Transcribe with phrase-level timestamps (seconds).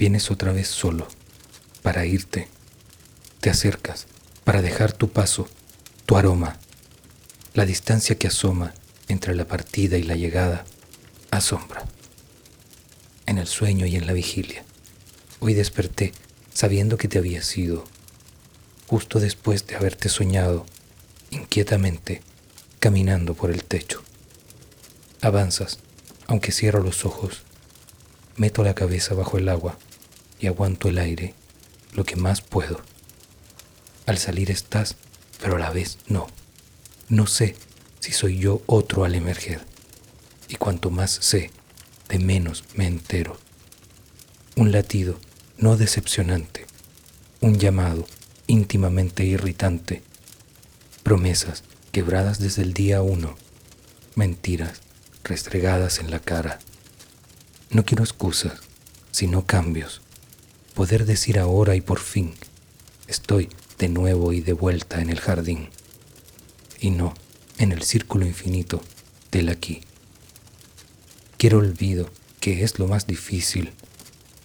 [0.00, 1.06] Vienes otra vez solo,
[1.82, 2.48] para irte.
[3.40, 4.06] Te acercas,
[4.44, 5.46] para dejar tu paso,
[6.06, 6.58] tu aroma,
[7.52, 8.72] la distancia que asoma
[9.08, 10.64] entre la partida y la llegada,
[11.30, 11.84] asombra.
[13.26, 14.64] En el sueño y en la vigilia,
[15.38, 16.14] hoy desperté
[16.54, 17.84] sabiendo que te habías ido,
[18.86, 20.64] justo después de haberte soñado,
[21.30, 22.22] inquietamente,
[22.78, 24.02] caminando por el techo.
[25.20, 25.78] Avanzas,
[26.26, 27.42] aunque cierro los ojos,
[28.36, 29.76] meto la cabeza bajo el agua
[30.40, 31.34] y aguanto el aire
[31.92, 32.80] lo que más puedo.
[34.06, 34.96] Al salir estás,
[35.40, 36.26] pero a la vez no.
[37.08, 37.56] No sé
[38.00, 39.60] si soy yo otro al emerger.
[40.48, 41.50] Y cuanto más sé,
[42.08, 43.38] de menos me entero.
[44.56, 45.18] Un latido
[45.58, 46.66] no decepcionante,
[47.40, 48.06] un llamado
[48.46, 50.02] íntimamente irritante,
[51.02, 53.36] promesas quebradas desde el día uno,
[54.14, 54.80] mentiras
[55.22, 56.58] restregadas en la cara.
[57.70, 58.60] No quiero excusas,
[59.12, 60.02] sino cambios
[60.80, 62.32] poder decir ahora y por fin,
[63.06, 65.68] estoy de nuevo y de vuelta en el jardín,
[66.80, 67.12] y no
[67.58, 68.80] en el círculo infinito
[69.30, 69.82] del aquí.
[71.36, 72.08] Quiero olvido,
[72.40, 73.74] que es lo más difícil,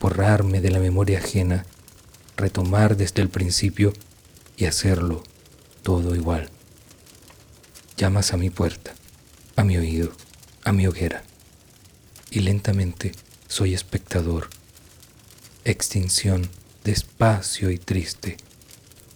[0.00, 1.64] borrarme de la memoria ajena,
[2.36, 3.92] retomar desde el principio
[4.56, 5.22] y hacerlo
[5.84, 6.50] todo igual.
[7.96, 8.96] Llamas a mi puerta,
[9.54, 10.10] a mi oído,
[10.64, 11.22] a mi hoguera,
[12.32, 13.12] y lentamente
[13.46, 14.48] soy espectador
[15.66, 16.48] extinción
[16.84, 18.36] despacio y triste,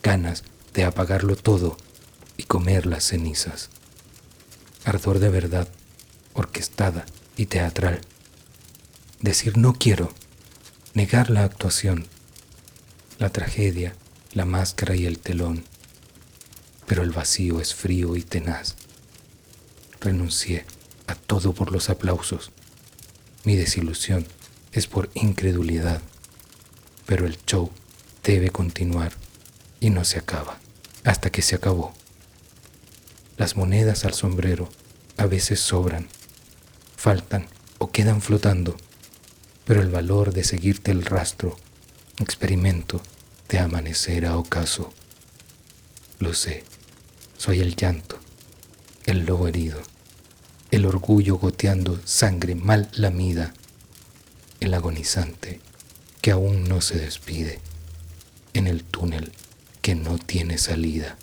[0.03, 0.43] ganas
[0.75, 1.77] de apagarlo todo
[2.37, 3.70] y comer las cenizas.
[4.84, 5.69] Ardor de verdad,
[6.34, 7.06] orquestada
[7.37, 8.01] y teatral.
[9.21, 10.12] Decir no quiero,
[10.93, 12.09] negar la actuación,
[13.21, 13.95] la tragedia,
[14.33, 15.65] la máscara y el telón.
[16.87, 18.75] Pero el vacío es frío y tenaz.
[20.01, 20.65] Renuncié
[21.06, 22.51] a todo por los aplausos.
[23.45, 24.27] Mi desilusión
[24.72, 26.03] es por incredulidad
[27.10, 27.72] pero el show
[28.22, 29.15] debe continuar
[29.81, 30.60] y no se acaba
[31.03, 31.93] hasta que se acabó.
[33.37, 34.69] Las monedas al sombrero
[35.16, 36.06] a veces sobran,
[36.97, 38.76] faltan o quedan flotando,
[39.65, 41.56] pero el valor de seguirte el rastro,
[42.20, 43.03] experimento
[43.49, 44.93] de amanecer a ocaso.
[46.20, 46.62] Lo sé,
[47.37, 48.20] soy el llanto,
[49.06, 49.82] el lobo herido,
[50.70, 53.53] el orgullo goteando sangre mal lamida,
[54.60, 55.60] el agonizante
[56.20, 57.60] que aún no se despide,
[58.53, 59.32] en el túnel
[59.81, 61.16] que no tiene salida.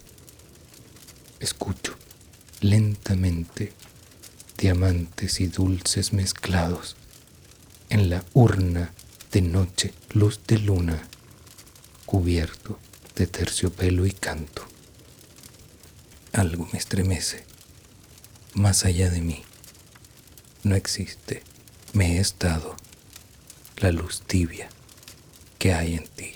[1.39, 1.95] Escucho
[2.61, 3.73] lentamente
[4.57, 6.95] diamantes y dulces mezclados
[7.89, 8.91] en la urna
[9.31, 11.07] de noche, luz de luna,
[12.07, 12.79] cubierto
[13.15, 14.65] de terciopelo y canto.
[16.33, 17.43] Algo me estremece,
[18.55, 19.43] más allá de mí.
[20.63, 21.43] No existe,
[21.93, 22.75] me he estado,
[23.77, 24.69] la luz tibia
[25.57, 26.33] que hay en ti.